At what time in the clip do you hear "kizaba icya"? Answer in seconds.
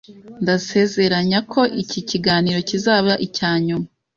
2.69-3.51